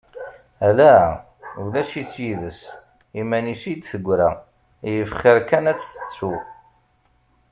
Ala! 0.67 0.95
Ulac-itt 1.61 2.13
yid-s, 2.23 2.59
iman-is 3.19 3.63
i 3.71 3.75
d-tegra, 3.79 4.29
yif 4.91 5.11
xir 5.19 5.39
kan 5.49 5.69
ad 5.71 5.77
tt-tettu. 5.79 6.33